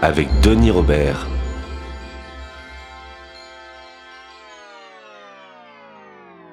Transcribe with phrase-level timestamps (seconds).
[0.00, 1.26] avec Denis Robert.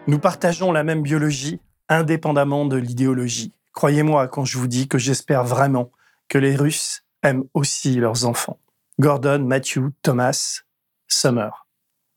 [0.07, 3.53] Nous partageons la même biologie, indépendamment de l'idéologie.
[3.73, 5.91] Croyez-moi quand je vous dis que j'espère vraiment
[6.27, 8.57] que les Russes aiment aussi leurs enfants.
[8.99, 10.61] Gordon, Matthew, Thomas,
[11.07, 11.51] Summer.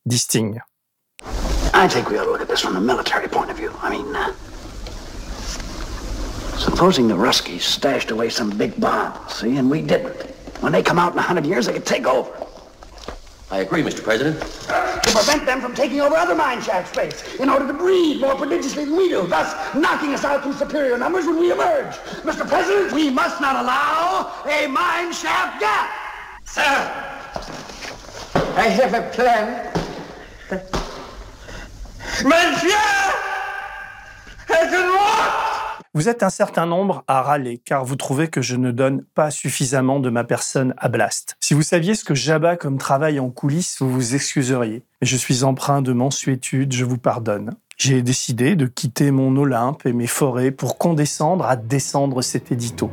[0.07, 0.63] Distingue.
[1.75, 3.71] I think we ought to look at this from a military point of view.
[3.83, 4.33] I mean, uh,
[6.57, 10.38] supposing the Ruskies stashed away some big bomb, see, and we didn't.
[10.61, 12.31] When they come out in a hundred years, they could take over.
[13.51, 14.03] I agree, Mr.
[14.03, 14.41] President.
[14.41, 18.35] To prevent them from taking over other mine shaft space in order to breed more
[18.35, 21.95] prodigiously than we do, thus knocking us out through superior numbers when we emerge.
[22.25, 22.47] Mr.
[22.47, 25.91] President, we must not allow a mine shaft gap.
[26.45, 26.63] Sir,
[28.57, 29.73] I have a plan.
[32.25, 32.75] Monsieur
[34.49, 35.48] has been walked!
[35.95, 39.31] Vous êtes un certain nombre à râler car vous trouvez que je ne donne pas
[39.31, 41.37] suffisamment de ma personne à Blast.
[41.41, 44.83] Si vous saviez ce que j'abats comme travail en coulisses, vous vous excuseriez.
[45.01, 47.55] Mais je suis empreint de mansuétude, je vous pardonne.
[47.79, 52.91] J'ai décidé de quitter mon Olympe et mes forêts pour condescendre à descendre cet édito.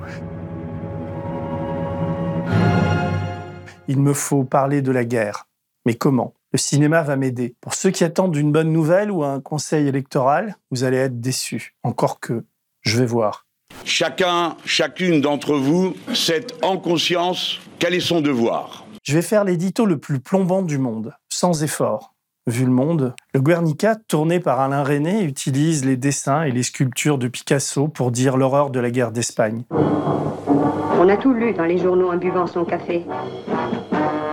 [3.89, 5.47] Il me faut parler de la guerre.
[5.85, 6.33] Mais comment?
[6.53, 7.55] Le cinéma va m'aider.
[7.59, 11.75] Pour ceux qui attendent une bonne nouvelle ou un conseil électoral, vous allez être déçus.
[11.83, 12.45] Encore que
[12.85, 13.45] je vais voir.
[13.83, 18.85] Chacun, chacune d'entre vous sait en conscience quel est son devoir.
[19.03, 22.13] Je vais faire l'édito le plus plombant du monde, sans effort.
[22.47, 27.17] Vu le monde, le Guernica, tourné par Alain René, utilise les dessins et les sculptures
[27.17, 29.63] de Picasso pour dire l'horreur de la guerre d'Espagne.
[29.69, 33.03] On a tout lu dans les journaux en buvant son café.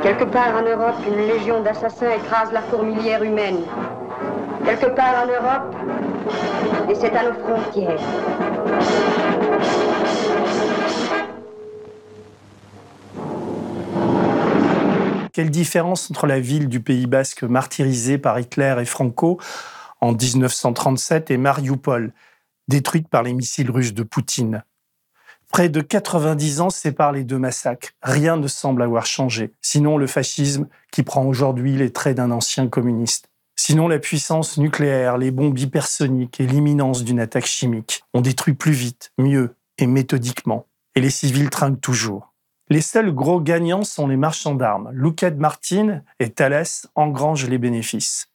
[0.02, 3.60] Quelque part en Europe, une légion d'assassins écrase la fourmilière humaine.
[4.64, 5.74] Quelque part en Europe,
[6.90, 8.00] et c'est à nos frontières.
[15.32, 19.40] Quelle différence entre la ville du Pays basque martyrisée par Hitler et Franco
[20.02, 22.12] en 1937 et Mariupol,
[22.68, 24.62] détruite par les missiles russes de Poutine?
[25.50, 27.90] Près de 90 ans séparent les deux massacres.
[28.02, 32.68] Rien ne semble avoir changé, sinon le fascisme qui prend aujourd'hui les traits d'un ancien
[32.68, 33.31] communiste.
[33.56, 38.02] Sinon la puissance nucléaire, les bombes hypersoniques et l'imminence d'une attaque chimique.
[38.14, 40.66] On détruit plus vite, mieux et méthodiquement.
[40.94, 42.32] Et les civils trinquent toujours.
[42.68, 44.90] Les seuls gros gagnants sont les marchands d'armes.
[44.92, 48.28] Lockheed Martin et Thales engrangent les bénéfices.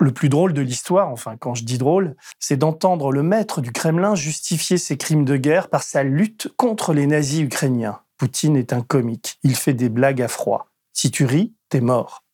[0.00, 3.72] Le plus drôle de l'histoire, enfin quand je dis drôle, c'est d'entendre le maître du
[3.72, 8.00] Kremlin justifier ses crimes de guerre par sa lutte contre les nazis ukrainiens.
[8.18, 10.68] Poutine est un comique, il fait des blagues à froid.
[10.92, 12.25] Si tu ris, t'es mort.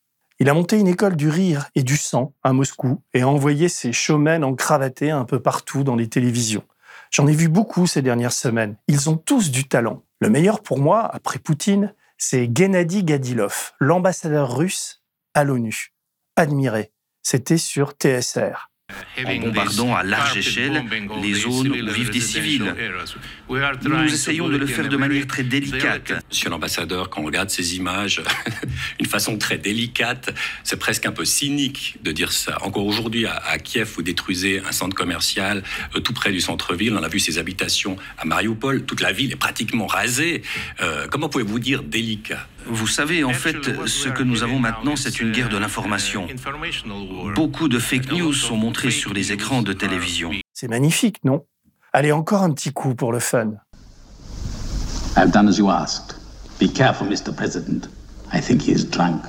[0.42, 3.69] Il a monté une école du rire et du sang à Moscou et a envoyé
[3.69, 6.64] ses showmen en cravaté un peu partout dans les télévisions.
[7.12, 8.76] J'en ai vu beaucoup ces dernières semaines.
[8.88, 10.03] Ils ont tous du talent.
[10.20, 15.94] Le meilleur pour moi, après Poutine, c'est Gennady Gadilov, l'ambassadeur russe à l'ONU.
[16.34, 16.91] Admiré.
[17.22, 18.72] C'était sur TSR
[19.25, 20.84] en bombardant à large échelle
[21.22, 22.75] les zones où vivent des civils.
[23.48, 26.12] Nous essayons de le faire de manière très délicate.
[26.30, 28.22] Monsieur l'ambassadeur, quand on regarde ces images,
[29.00, 32.58] une façon très délicate, c'est presque un peu cynique de dire ça.
[32.62, 35.62] Encore aujourd'hui, à, Kiev, vous détruisez un centre commercial
[35.97, 36.94] euh, tout près du centre-ville.
[36.98, 38.84] On a vu ses habitations à Mariupol.
[38.84, 40.42] Toute la ville est pratiquement rasée.
[40.80, 43.56] Euh, comment pouvez-vous dire délicat vous savez, en fait,
[43.86, 46.26] ce que nous avons maintenant, c'est une guerre de l'information.
[47.34, 50.30] Beaucoup de fake news sont montrées sur les écrans de télévision.
[50.52, 51.44] C'est magnifique, non?
[51.92, 53.54] Allez, encore un petit coup pour le fun.
[55.16, 56.16] I've done as you asked.
[56.58, 57.34] Be careful, Mr.
[57.34, 57.88] President.
[58.32, 59.22] I think he is drunk.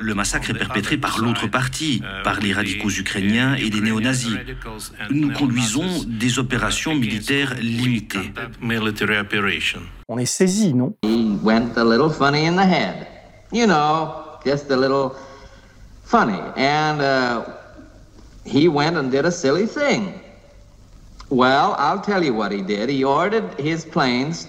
[0.00, 4.36] Le massacre est perpétré par l'autre partie, par les radicaux ukrainiens et des néo-nazis.
[5.10, 8.32] Nous conduisons des opérations militaires limitées.
[10.08, 10.94] On est saisi, non?
[11.02, 13.06] He went a little funny in the head.
[13.52, 15.12] You know, just a little
[16.04, 16.40] funny.
[16.56, 17.44] And uh,
[18.44, 20.14] he went and did a silly thing.
[21.28, 22.88] Well, I'll tell you what he did.
[22.88, 24.48] He ordered his planes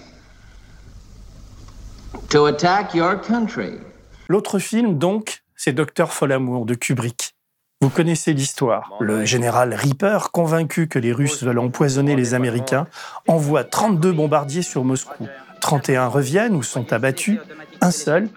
[2.30, 3.78] to attack your country.
[4.28, 7.36] L'autre film, donc, c'est Docteur Folamour de Kubrick.
[7.80, 8.94] Vous connaissez l'histoire.
[8.98, 12.88] Le général Reaper, convaincu que les Russes veulent empoisonner les Américains,
[13.28, 15.28] envoie 32 bombardiers sur Moscou.
[15.60, 17.38] F-31 reviennent ou sont abattus,
[17.80, 18.28] un seul,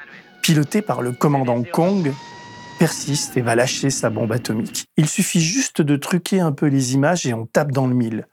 [0.44, 2.14] piloté par le commandant Kong,
[2.78, 4.86] persiste et va lâcher sa bombe atomique.
[4.96, 8.28] Il suffit juste de truquer un peu les images et on tape dans le mille.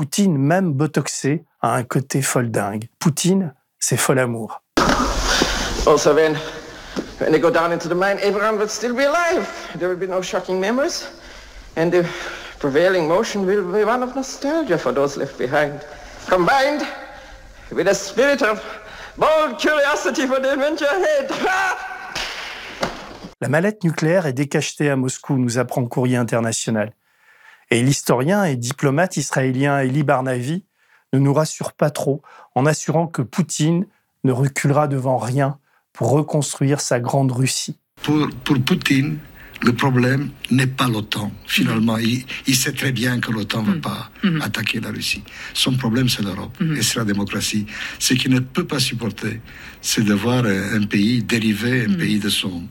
[0.00, 2.88] Poutine, même botoxé, a un côté folle dingue.
[2.98, 4.62] Poutine, c'est folle amour.
[5.86, 6.38] Also, when,
[7.18, 9.46] when they go down into the mine, everyone will still be alive.
[9.78, 11.06] There will be no shocking memories.
[11.76, 12.06] And the
[12.58, 15.84] prevailing motion will be one of nostalgia for those left behind.
[16.30, 16.80] Combined
[17.70, 18.58] with a spirit of
[19.18, 21.30] bold curiosity for the adventure ahead.
[23.42, 26.90] La mallette nucléaire est décachetée à Moscou, nous apprend Courrier International.
[27.70, 30.64] Et l'historien et diplomate israélien Eli Barnavi
[31.12, 32.20] ne nous rassure pas trop
[32.54, 33.86] en assurant que Poutine
[34.24, 35.58] ne reculera devant rien
[35.92, 37.78] pour reconstruire sa grande Russie.
[38.02, 39.18] Pour, pour Poutine,
[39.62, 41.30] le problème n'est pas l'OTAN.
[41.46, 45.22] Finalement, il, il, sait très bien que l'OTAN ne va pas attaquer la Russie.
[45.54, 47.66] Son problème, c'est l'Europe et c'est la démocratie.
[47.98, 49.40] Ce qu'il ne peut pas supporter,
[49.82, 52.62] c'est de voir un pays dériver, un pays de son,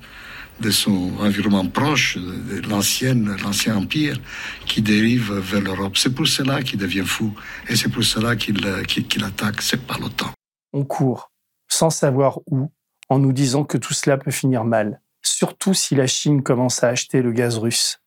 [0.59, 4.19] de son environnement proche, de l'ancienne, l'ancien empire,
[4.65, 5.97] qui dérive vers l'Europe.
[5.97, 7.33] C'est pour cela qu'il devient fou
[7.67, 9.61] et c'est pour cela qu'il qu'il attaque.
[9.61, 10.31] C'est pas l'OTAN.
[10.73, 11.31] On court,
[11.67, 12.71] sans savoir où,
[13.09, 16.89] en nous disant que tout cela peut finir mal, surtout si la Chine commence à
[16.89, 17.99] acheter le gaz russe.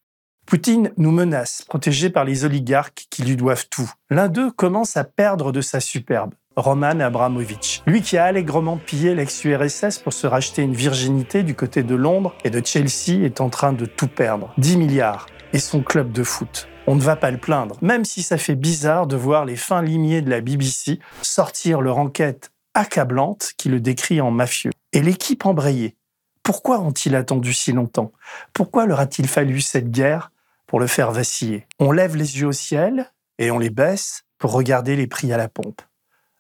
[0.47, 3.91] Poutine nous menace, protégé par les oligarques qui lui doivent tout.
[4.11, 6.35] L'un d'eux commence à perdre de sa superbe.
[6.57, 7.83] Roman Abramovich.
[7.87, 12.35] Lui qui a allègrement pillé l'ex-URSS pour se racheter une virginité du côté de Londres
[12.45, 14.53] et de Chelsea est en train de tout perdre.
[14.59, 15.27] 10 milliards.
[15.53, 16.69] Et son club de foot.
[16.87, 19.83] On ne va pas le plaindre, même si ça fait bizarre de voir les fins
[19.83, 24.73] limiers de la BBC sortir leur enquête accablante qui le décrit en mafieux.
[24.93, 25.97] Et l'équipe embrayée.
[26.43, 28.13] Pourquoi ont-ils attendu si longtemps?
[28.53, 30.33] Pourquoi leur a-t-il fallu cette guerre
[30.67, 31.67] pour le faire vaciller?
[31.79, 35.37] On lève les yeux au ciel et on les baisse pour regarder les prix à
[35.37, 35.83] la pompe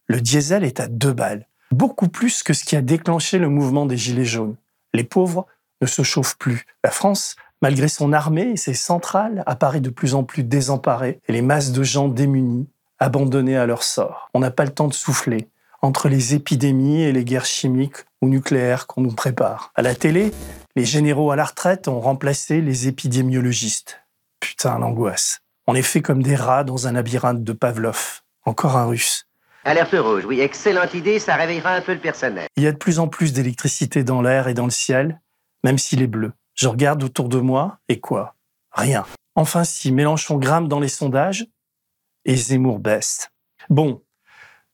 [0.08, 3.86] le diesel est à deux balles, beaucoup plus que ce qui a déclenché le mouvement
[3.86, 4.56] des Gilets jaunes.
[4.94, 5.46] Les pauvres
[5.80, 6.66] ne se chauffent plus.
[6.84, 11.32] La France, malgré son armée et ses centrales, apparaît de plus en plus désemparée et
[11.32, 12.68] les masses de gens démunis,
[12.98, 14.30] abandonnés à leur sort.
[14.34, 15.48] On n'a pas le temps de souffler
[15.82, 19.72] entre les épidémies et les guerres chimiques ou nucléaires qu'on nous prépare.
[19.74, 20.32] À la télé,
[20.76, 24.00] les généraux à la retraite ont remplacé les épidémiologistes.
[24.38, 25.40] Putain, l'angoisse.
[25.66, 28.22] On est fait comme des rats dans un labyrinthe de Pavlov.
[28.44, 29.26] Encore un russe.
[29.64, 32.48] Alerte rouge, oui, excellente idée, ça réveillera un peu le personnel.
[32.56, 35.20] Il y a de plus en plus d'électricité dans l'air et dans le ciel,
[35.62, 36.32] même s'il est bleu.
[36.54, 38.34] Je regarde autour de moi, et quoi?
[38.72, 39.06] Rien.
[39.36, 41.46] Enfin si, Mélenchon grimpe dans les sondages,
[42.24, 43.28] et Zemmour baisse.
[43.70, 44.02] Bon,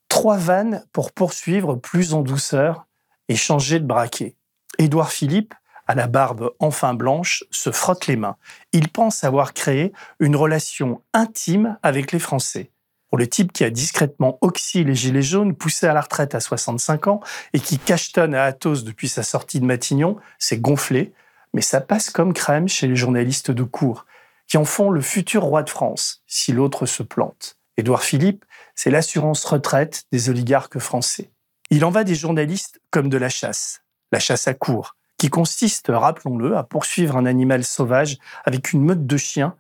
[0.09, 2.87] trois vannes pour poursuivre plus en douceur
[3.29, 4.37] et changer de braquet.
[4.79, 5.55] Édouard Philippe,
[5.87, 8.37] à la barbe enfin blanche, se frotte les mains.
[8.73, 12.71] Il pense avoir créé une relation intime avec les Français
[13.09, 16.41] pour le type qui a discrètement oxy les gilets jaunes, poussé à la retraite à
[16.41, 17.21] 65 ans
[17.53, 21.13] et qui cachetonne à Athos depuis sa sortie de Matignon, c'est gonflé,
[21.55, 24.05] mais ça passe comme crème chez les journalistes de cour,
[24.47, 27.57] qui en font le futur roi de France, si l'autre se plante.
[27.77, 28.45] Édouard Philippe,
[28.75, 31.31] c'est l'assurance retraite des oligarques français.
[31.71, 33.83] Il en va des journalistes comme de la chasse,
[34.13, 39.07] la chasse à court, qui consiste, rappelons-le, à poursuivre un animal sauvage avec une meute
[39.07, 39.57] de chiens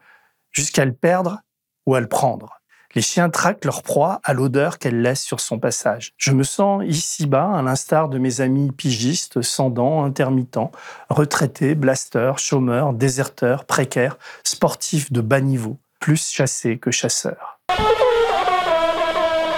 [0.52, 1.40] jusqu'à le perdre
[1.86, 2.57] ou à le prendre.
[2.94, 6.14] Les chiens traquent leur proie à l'odeur qu'elle laisse sur son passage.
[6.16, 10.72] Je me sens ici-bas, à l'instar de mes amis pigistes, sans dents, intermittents,
[11.10, 17.60] retraités, blasters, chômeurs, déserteurs, précaires, sportifs de bas niveau, plus chassés que chasseurs.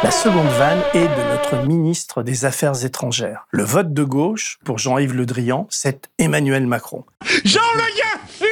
[0.03, 3.47] La seconde vanne est de notre ministre des Affaires étrangères.
[3.51, 7.05] Le vote de gauche, pour Jean-Yves Le Drian, c'est Emmanuel Macron.
[7.45, 8.49] Jean Le Guen,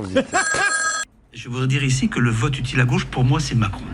[0.00, 0.26] humoriste
[1.32, 3.84] Je voudrais dire ici que le vote utile à gauche, pour moi, c'est Macron.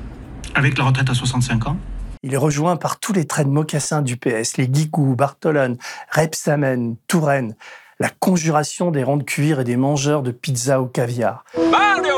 [0.54, 1.76] Avec la retraite à 65 ans
[2.22, 5.76] Il est rejoint par tous les traits de mocassins du PS, les Guigou, Bartolone,
[6.10, 7.54] Repsamen, Touraine,
[8.00, 11.44] la conjuration des ronds de cuir et des mangeurs de pizza au caviar.
[11.70, 12.14] Mario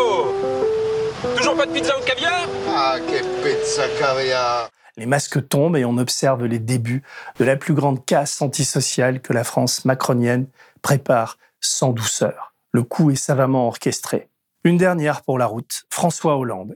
[1.37, 2.47] Toujours pas de pizza au caviar?
[2.69, 7.03] Ah, quelle pizza caviar Les masques tombent et on observe les débuts
[7.41, 10.47] de la plus grande casse antisociale que la France macronienne
[10.81, 12.55] prépare sans douceur.
[12.71, 14.29] Le coup est savamment orchestré.
[14.69, 16.75] Une dernière pour la route, François Hollande.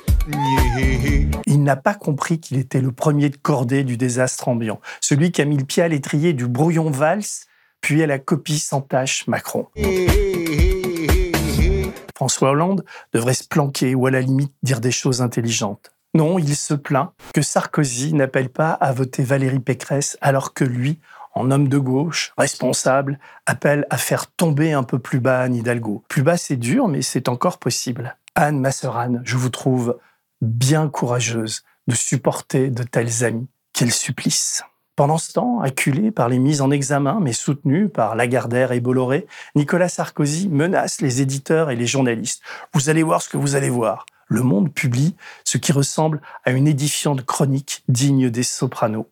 [1.44, 5.42] Il n'a pas compris qu'il était le premier de cordée du désastre ambiant, celui qui
[5.42, 7.44] a mis le pied à l'étrier du brouillon valse,
[7.82, 9.66] puis à la copie sans tache Macron.
[12.16, 12.82] François Hollande
[13.12, 15.92] devrait se planquer ou à la limite dire des choses intelligentes.
[16.14, 20.99] Non, il se plaint que Sarkozy n'appelle pas à voter Valérie Pécresse alors que lui
[21.35, 26.05] en homme de gauche, responsable, appelle à faire tomber un peu plus bas Anne Hidalgo.
[26.09, 28.17] Plus bas, c'est dur, mais c'est encore possible.
[28.35, 29.99] Anne Masseran, je vous trouve
[30.41, 33.49] bien courageuse de supporter de tels amis.
[33.73, 34.62] Quel supplice
[34.95, 39.27] pendant ce temps, acculé par les mises en examen, mais soutenu par Lagardère et Bolloré,
[39.55, 42.43] Nicolas Sarkozy menace les éditeurs et les journalistes.
[42.75, 44.05] Vous allez voir ce que vous allez voir.
[44.29, 49.09] Le Monde publie ce qui ressemble à une édifiante chronique digne des sopranos.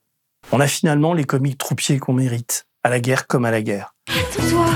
[0.52, 3.94] On a finalement les comiques troupiers qu'on mérite, à la guerre comme à la guerre.
[4.06, 4.66] Toi,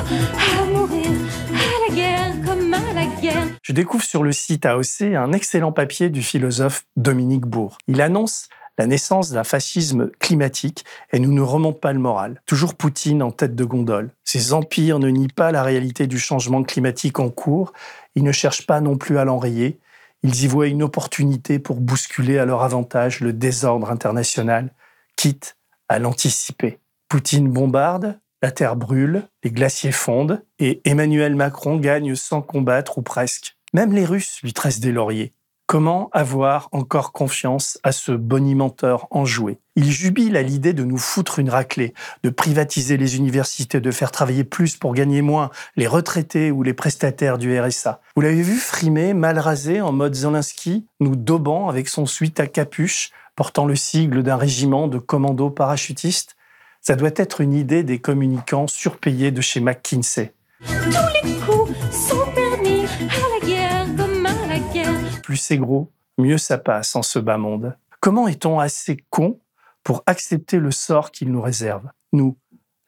[0.61, 1.11] à mourir,
[1.51, 3.43] à la guerre comme à la guerre.
[3.61, 7.79] Je découvre sur le site AOC un excellent papier du philosophe Dominique Bourg.
[7.89, 12.41] Il annonce la naissance d'un fascisme climatique et nous ne remonte pas le moral.
[12.47, 14.11] Toujours Poutine en tête de gondole.
[14.23, 17.73] Ces empires ne nient pas la réalité du changement climatique en cours,
[18.15, 19.81] ils ne cherchent pas non plus à l'enrayer,
[20.23, 24.73] ils y voient une opportunité pour bousculer à leur avantage le désordre international,
[25.17, 25.57] quitte
[25.89, 26.79] à l'anticiper.
[27.09, 33.03] Poutine bombarde, la terre brûle, les glaciers fondent, et Emmanuel Macron gagne sans combattre ou
[33.03, 33.57] presque.
[33.73, 35.33] Même les Russes lui tressent des lauriers.
[35.67, 39.61] Comment avoir encore confiance à ce bonimenteur enjoué?
[39.77, 44.11] Il jubile à l'idée de nous foutre une raclée, de privatiser les universités, de faire
[44.11, 48.03] travailler plus pour gagner moins les retraités ou les prestataires du RSA.
[48.15, 52.47] Vous l'avez vu frimer, mal rasé, en mode Zelensky, nous daubant avec son suite à
[52.47, 56.37] capuche, portant le sigle d'un régiment de commandos parachutistes
[56.81, 60.35] Ça doit être une idée des communicants surpayés de chez McKinsey.
[60.61, 65.21] Tous les coups sont permis à la guerre comme à la guerre.
[65.23, 67.77] Plus c'est gros, mieux ça passe en ce bas monde.
[68.01, 69.41] Comment est-on assez con
[69.83, 72.37] pour accepter le sort qu'il nous réserve, nous,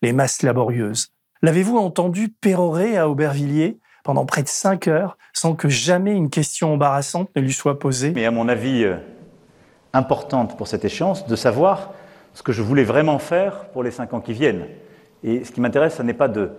[0.02, 1.08] les masses laborieuses?
[1.42, 6.74] L'avez-vous entendu pérorer à Aubervilliers pendant près de cinq heures sans que jamais une question
[6.74, 8.12] embarrassante ne lui soit posée?
[8.14, 8.96] Mais à mon avis, euh,
[9.96, 11.92] importante pour cette échéance, de savoir
[12.34, 14.66] ce que je voulais vraiment faire pour les cinq ans qui viennent.
[15.24, 16.50] Et ce qui m'intéresse, ce n'est pas de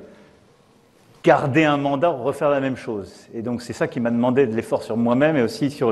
[1.23, 3.27] garder un mandat ou refaire la même chose.
[3.33, 5.91] Et donc c'est ça qui m'a demandé de l'effort sur moi-même et aussi sur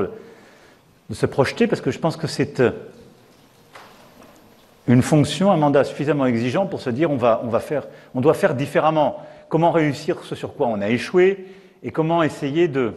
[1.08, 2.72] de se projeter, parce que je pense que c'est euh,
[4.88, 8.20] une fonction, un mandat suffisamment exigeant pour se dire on, va, on, va faire, on
[8.20, 9.22] doit faire différemment.
[9.48, 11.46] Comment réussir ce sur quoi on a échoué
[11.84, 12.94] et comment essayer de,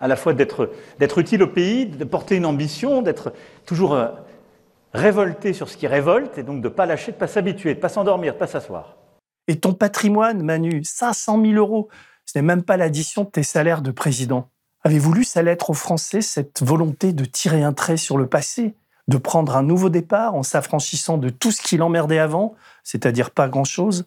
[0.00, 3.32] à la fois d'être utile au pays, de porter une ambition, d'être
[3.66, 4.08] toujours euh,
[4.94, 7.74] révolté sur ce qui révolte et donc de ne pas lâcher, de ne pas s'habituer,
[7.74, 8.96] de ne pas s'endormir, de ne pas s'asseoir.
[9.48, 11.88] Et ton patrimoine, Manu, 500 000 euros,
[12.26, 14.50] ce n'est même pas l'addition de tes salaires de président.
[14.84, 18.74] Avez-vous lu sa lettre aux Français, cette volonté de tirer un trait sur le passé,
[19.08, 23.48] de prendre un nouveau départ en s'affranchissant de tout ce qui l'emmerdait avant, c'est-à-dire pas
[23.48, 24.06] grand-chose?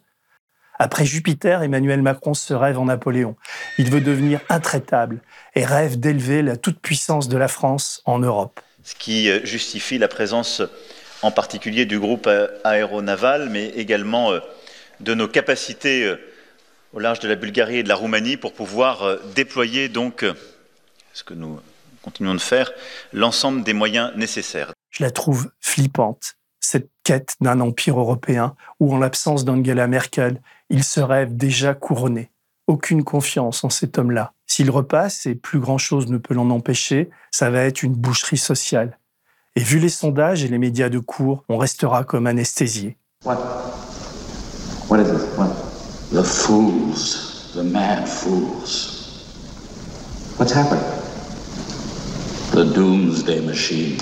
[0.82, 3.36] Après Jupiter, Emmanuel Macron se rêve en Napoléon.
[3.78, 5.20] Il veut devenir intraitable
[5.54, 8.58] et rêve d'élever la toute-puissance de la France en Europe.
[8.82, 10.60] Ce qui euh, justifie la présence
[11.22, 14.40] en particulier du groupe euh, aéronaval, mais également euh,
[14.98, 16.16] de nos capacités
[16.92, 20.24] au large de la Bulgarie et de la Roumanie pour pouvoir déployer donc
[21.12, 21.60] ce que nous
[22.02, 22.72] continuons de faire,
[23.12, 24.72] l'ensemble des moyens nécessaires.
[24.90, 30.40] Je la trouve flippante, cette quête d'un empire européen où, en l'absence d'Angela Merkel,
[30.70, 32.30] il se rêve déjà couronné.
[32.66, 34.32] Aucune confiance en cet homme-là.
[34.46, 38.98] S'il repasse, et plus grand-chose ne peut l'en empêcher, ça va être une boucherie sociale.
[39.56, 42.96] Et vu les sondages et les médias de cours, on restera comme anesthésié.
[43.24, 43.38] What?
[44.90, 45.38] Is it?
[45.38, 45.50] What?
[46.12, 47.52] The fools.
[47.54, 49.26] The mad fools.
[50.38, 50.82] What's happened?
[52.52, 53.98] The doomsday machine.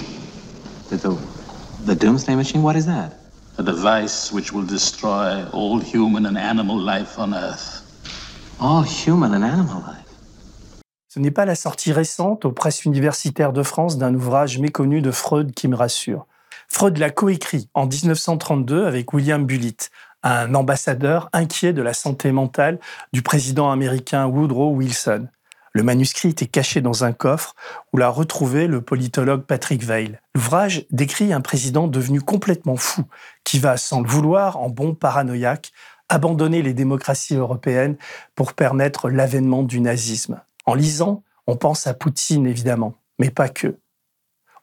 [0.88, 1.16] The,
[1.86, 2.62] the Doomsday Machine?
[2.62, 3.12] What is that?
[3.58, 7.82] A device which will destroy all human and animal life on Earth.
[8.60, 10.00] All human and animal life?
[11.08, 15.10] Ce n'est pas la sortie récente aux presses universitaires de France d'un ouvrage méconnu de
[15.10, 16.26] Freud qui me rassure.
[16.68, 19.90] Freud l'a coécrit en 1932 avec William Bullitt,
[20.22, 22.78] un ambassadeur inquiet de la santé mentale
[23.12, 25.26] du président américain Woodrow Wilson.
[25.72, 27.54] Le manuscrit était caché dans un coffre
[27.92, 30.20] où l'a retrouvé le politologue Patrick Weil.
[30.34, 33.04] L'ouvrage décrit un président devenu complètement fou,
[33.44, 35.70] qui va, sans le vouloir, en bon paranoïaque,
[36.08, 37.96] abandonner les démocraties européennes
[38.34, 40.40] pour permettre l'avènement du nazisme.
[40.66, 43.78] En lisant, on pense à Poutine évidemment, mais pas que.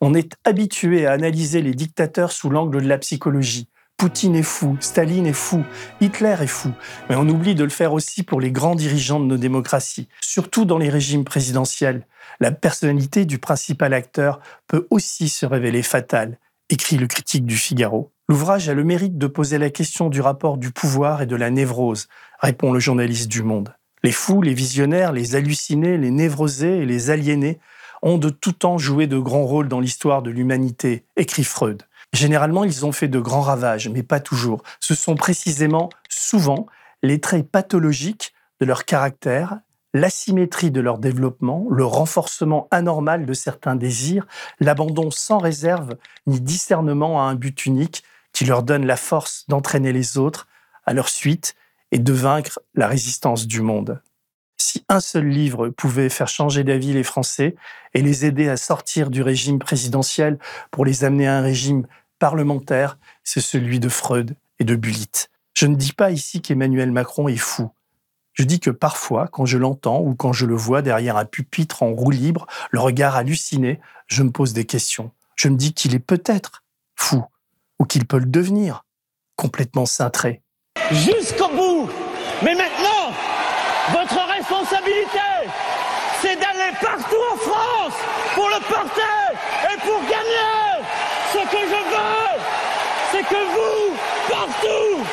[0.01, 3.69] On est habitué à analyser les dictateurs sous l'angle de la psychologie.
[3.97, 5.63] Poutine est fou, Staline est fou,
[6.01, 6.71] Hitler est fou,
[7.09, 10.65] mais on oublie de le faire aussi pour les grands dirigeants de nos démocraties, surtout
[10.65, 12.05] dans les régimes présidentiels.
[12.39, 16.37] La personnalité du principal acteur peut aussi se révéler fatale,
[16.69, 18.11] écrit le critique du Figaro.
[18.29, 21.49] L'ouvrage a le mérite de poser la question du rapport du pouvoir et de la
[21.49, 22.07] névrose,
[22.39, 23.73] répond le journaliste du Monde.
[24.03, 27.57] Les fous, les visionnaires, les hallucinés, les névrosés et les aliénés
[28.03, 31.81] ont de tout temps joué de grands rôles dans l'histoire de l'humanité, écrit Freud.
[32.13, 34.63] Généralement, ils ont fait de grands ravages, mais pas toujours.
[34.79, 36.67] Ce sont précisément, souvent,
[37.03, 39.59] les traits pathologiques de leur caractère,
[39.93, 44.25] l'asymétrie de leur développement, le renforcement anormal de certains désirs,
[44.59, 45.95] l'abandon sans réserve
[46.25, 50.47] ni discernement à un but unique qui leur donne la force d'entraîner les autres
[50.85, 51.55] à leur suite
[51.91, 54.01] et de vaincre la résistance du monde.
[54.57, 57.55] Si un seul livre pouvait faire changer d'avis les Français
[57.93, 60.39] et les aider à sortir du régime présidentiel
[60.71, 61.87] pour les amener à un régime
[62.19, 65.29] parlementaire, c'est celui de Freud et de Bullitt.
[65.53, 67.69] Je ne dis pas ici qu'Emmanuel Macron est fou.
[68.33, 71.81] Je dis que parfois, quand je l'entends ou quand je le vois derrière un pupitre
[71.81, 75.11] en roue libre, le regard halluciné, je me pose des questions.
[75.35, 76.63] Je me dis qu'il est peut-être
[76.95, 77.23] fou,
[77.79, 78.85] ou qu'il peut le devenir,
[79.35, 80.41] complètement cintré.
[80.91, 81.89] Jusqu'au bout
[82.43, 83.11] Mais maintenant,
[83.91, 85.19] votre responsabilité,
[86.21, 87.93] c'est d'aller partout en France
[88.33, 89.01] pour le porter
[89.63, 90.85] et pour gagner.
[91.33, 92.41] Ce que je veux,
[93.11, 93.95] c'est que vous,
[94.29, 95.03] partout,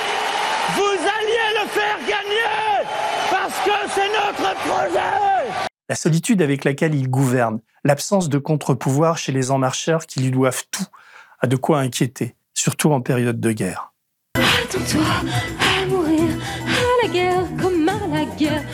[0.76, 2.86] vous alliez le faire gagner
[3.30, 5.50] parce que c'est notre projet.
[5.88, 10.30] La solitude avec laquelle il gouverne, l'absence de contre-pouvoir chez les en marcheurs qui lui
[10.30, 10.86] doivent tout,
[11.40, 13.92] a de quoi inquiéter, surtout en période de guerre.
[14.36, 16.22] Attends-toi à mourir
[16.68, 17.44] à la guerre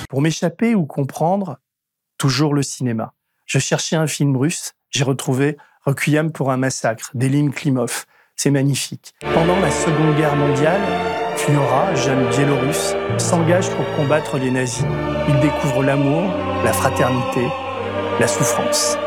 [0.08, 1.58] Pour m'échapper ou comprendre,
[2.18, 3.14] toujours le cinéma.
[3.46, 8.04] Je cherchais un film russe, j'ai retrouvé Requiem pour un massacre d'Elim Klimov.
[8.36, 9.14] C'est magnifique.
[9.20, 10.80] Pendant la Seconde Guerre mondiale,
[11.36, 14.84] Fiora, jeune biélorusse, s'engage pour combattre les nazis.
[15.28, 16.22] Il découvre l'amour,
[16.64, 17.46] la fraternité,
[18.18, 18.98] la souffrance.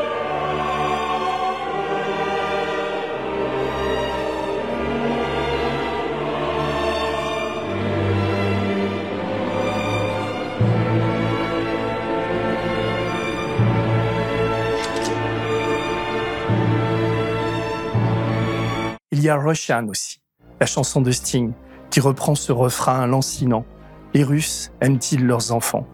[19.23, 20.19] Y a Russian aussi,
[20.59, 21.53] la chanson de Sting,
[21.89, 23.65] qui reprend ce refrain lancinant.
[24.13, 25.87] Les Russes aiment-ils leurs enfants?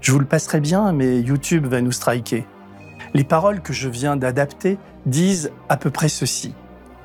[0.00, 2.46] Je vous le passerai bien, mais YouTube va nous striker.
[3.14, 6.54] Les paroles que je viens d'adapter disent à peu près ceci.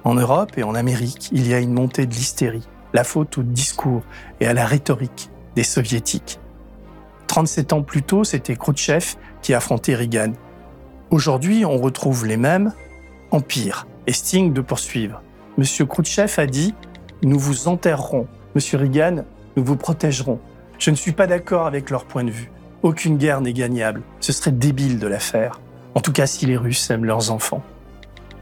[0.04, 3.44] En Europe et en Amérique, il y a une montée de l'hystérie, la faute au
[3.44, 4.04] discours
[4.40, 6.40] et à la rhétorique des soviétiques.
[7.28, 10.34] 37 ans plus tôt, c'était Khrouchtchev qui affrontait Reagan.
[11.10, 12.74] Aujourd'hui, on retrouve les mêmes,
[13.32, 15.22] en pire, et de poursuivre.
[15.58, 16.74] Monsieur Khrouchtchev a dit
[17.24, 18.28] Nous vous enterrerons.
[18.56, 19.24] Monsieur Reagan,
[19.56, 20.40] nous vous protégerons.
[20.80, 22.52] Je ne suis pas d'accord avec leur point de vue.
[22.84, 24.02] Aucune guerre n'est gagnable.
[24.20, 25.62] Ce serait débile de la faire.
[25.94, 27.64] En tout cas, si les Russes aiment leurs enfants.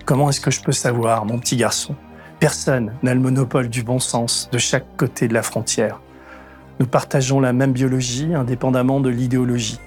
[0.06, 1.95] Comment est-ce que je peux savoir, mon petit garçon?
[2.39, 6.00] Personne n'a le monopole du bon sens de chaque côté de la frontière.
[6.80, 9.80] Nous partageons la même biologie indépendamment de l'idéologie.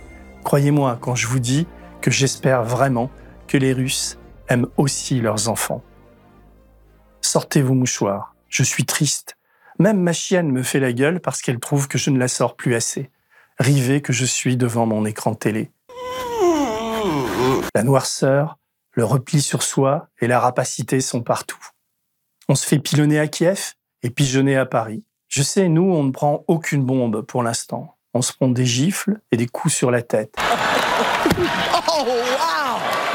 [0.45, 1.67] Croyez-moi quand je vous dis
[2.03, 3.11] que j'espère vraiment
[3.49, 4.19] que les Russes
[4.53, 5.83] aiment aussi leurs enfants.
[7.23, 9.37] Sortez vos mouchoirs, je suis triste.
[9.79, 12.55] Même ma chienne me fait la gueule parce qu'elle trouve que je ne la sors
[12.55, 13.11] plus assez.
[13.59, 15.71] Rivé que je suis devant mon écran télé.
[17.75, 18.59] La noirceur,
[18.93, 21.59] le repli sur soi et la rapacité sont partout.
[22.49, 25.05] On se fait pilonner à Kiev et pigeonner à Paris.
[25.29, 27.97] Je sais, nous, on ne prend aucune bombe pour l'instant.
[28.13, 30.35] On se prend des gifles et des coups sur la tête.
[31.95, 33.12] Oh, wow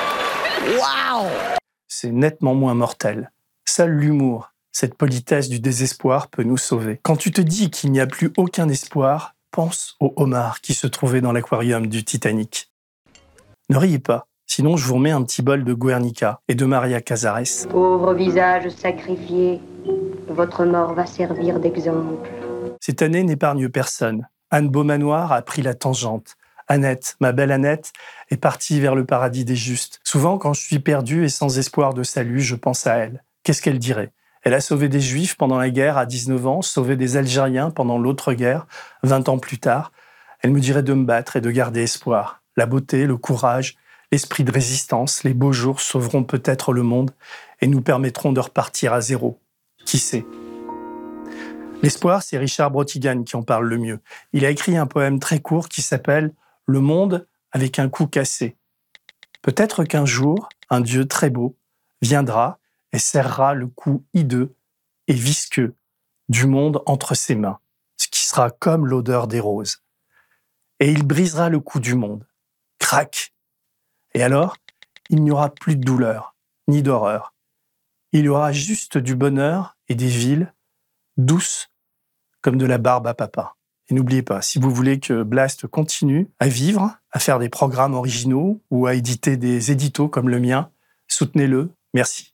[1.87, 3.31] C'est nettement moins mortel.
[3.65, 6.99] Seul l'humour, cette politesse du désespoir peut nous sauver.
[7.03, 10.87] Quand tu te dis qu'il n'y a plus aucun espoir, pense au homard qui se
[10.87, 12.71] trouvait dans l'aquarium du Titanic.
[13.69, 17.01] Ne riez pas, sinon je vous remets un petit bol de Guernica et de Maria
[17.01, 17.67] Casares.
[17.69, 19.59] Pauvre visage sacrifié,
[20.29, 22.29] votre mort va servir d'exemple.
[22.79, 24.27] Cette année n'épargne personne.
[24.51, 26.36] Anne Beaumanoir a pris la tangente.
[26.67, 27.93] Annette, ma belle Annette,
[28.29, 29.99] est partie vers le paradis des justes.
[30.03, 33.23] Souvent, quand je suis perdu et sans espoir de salut, je pense à elle.
[33.43, 34.11] Qu'est-ce qu'elle dirait?
[34.43, 37.97] Elle a sauvé des Juifs pendant la guerre à 19 ans, sauvé des Algériens pendant
[37.97, 38.67] l'autre guerre,
[39.03, 39.91] 20 ans plus tard.
[40.41, 42.41] Elle me dirait de me battre et de garder espoir.
[42.55, 43.75] La beauté, le courage,
[44.11, 47.11] l'esprit de résistance, les beaux jours sauveront peut-être le monde
[47.61, 49.39] et nous permettront de repartir à zéro.
[49.85, 50.25] Qui sait?
[51.83, 53.99] L'espoir, c'est Richard Brotigan qui en parle le mieux.
[54.33, 56.31] Il a écrit un poème très court qui s'appelle
[56.67, 58.57] Le monde avec un coup cassé.
[59.41, 61.57] Peut-être qu'un jour, un Dieu très beau
[62.01, 62.59] viendra
[62.91, 64.55] et serrera le cou hideux
[65.07, 65.75] et visqueux
[66.29, 67.59] du monde entre ses mains,
[67.95, 69.81] ce qui sera comme l'odeur des roses.
[70.79, 72.27] Et il brisera le cou du monde.
[72.79, 73.33] Crac
[74.13, 74.57] Et alors,
[75.09, 76.35] il n'y aura plus de douleur,
[76.67, 77.33] ni d'horreur.
[78.11, 80.53] Il y aura juste du bonheur et des villes
[81.17, 81.71] douces
[82.41, 83.56] comme de la barbe à papa.
[83.89, 87.93] Et n'oubliez pas, si vous voulez que Blast continue à vivre, à faire des programmes
[87.93, 90.69] originaux ou à éditer des éditos comme le mien,
[91.07, 91.69] soutenez-le.
[91.93, 92.33] Merci.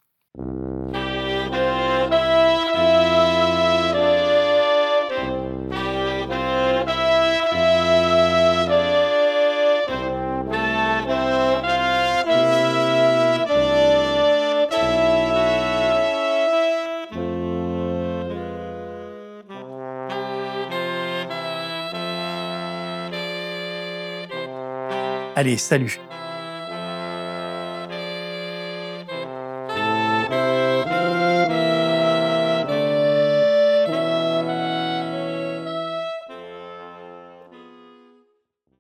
[25.36, 26.00] Allez, salut